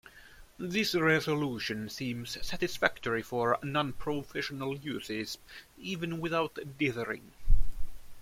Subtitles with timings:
[0.57, 5.37] This resolution seems satisfactory for non-professional uses,
[5.77, 7.33] even without dithering.